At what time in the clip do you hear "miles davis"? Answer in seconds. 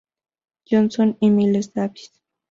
1.29-2.11